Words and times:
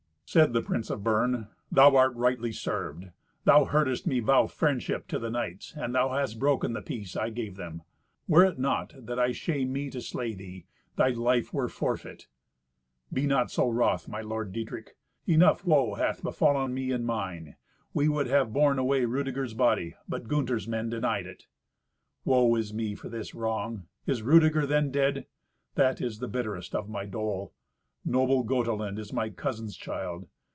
Said 0.25 0.53
the 0.53 0.61
prince 0.61 0.89
of 0.89 1.03
Bern, 1.03 1.49
"Thou 1.69 1.93
art 1.97 2.15
rightly 2.15 2.53
served. 2.53 3.07
Thou 3.43 3.65
heardest 3.65 4.07
me 4.07 4.21
vow 4.21 4.47
friendship 4.47 5.05
to 5.09 5.19
the 5.19 5.29
knights, 5.29 5.73
and 5.75 5.93
thou 5.93 6.13
hast 6.15 6.39
broken 6.39 6.71
the 6.71 6.81
peace 6.81 7.17
I 7.17 7.29
gave 7.31 7.57
them. 7.57 7.81
Were 8.29 8.45
it 8.45 8.57
not 8.57 8.93
that 8.97 9.19
I 9.19 9.33
shame 9.33 9.73
me 9.73 9.89
to 9.89 9.99
slay 9.99 10.33
thee, 10.33 10.67
thy 10.95 11.09
life 11.09 11.53
were 11.53 11.67
forfeit." 11.67 12.27
"Be 13.11 13.27
not 13.27 13.51
so 13.51 13.67
wroth, 13.69 14.07
my 14.07 14.21
lord 14.21 14.53
Dietrich. 14.53 14.95
Enough 15.27 15.65
woe 15.65 15.95
hath 15.95 16.23
befallen 16.23 16.73
me 16.73 16.93
and 16.93 17.05
mine. 17.05 17.57
We 17.93 18.07
would 18.07 18.27
have 18.27 18.53
borne 18.53 18.79
away 18.79 19.03
Rudeger's 19.03 19.53
body, 19.53 19.95
but 20.07 20.29
Gunther's 20.29 20.65
men 20.65 20.89
denied 20.89 21.25
it." 21.27 21.47
"Woe 22.23 22.55
is 22.55 22.73
me 22.73 22.95
for 22.95 23.09
this 23.09 23.35
wrong! 23.35 23.85
Is 24.07 24.21
Rudeger 24.21 24.65
then 24.65 24.91
dead? 24.91 25.25
That 25.75 25.99
is 25.99 26.19
the 26.19 26.29
bitterest 26.29 26.73
of 26.73 26.87
my 26.87 27.05
dole. 27.05 27.53
Noble 28.03 28.41
Gotelind 28.43 28.97
is 28.97 29.13
my 29.13 29.29
cousin's 29.29 29.77
child. 29.77 30.25